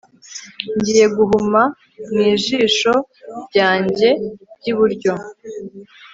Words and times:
Ngiye 0.77 1.05
guhuma 1.17 1.61
mu 2.13 2.27
jisho 2.43 2.93
ryanjye 3.45 4.09
ryiburyo 4.57 5.13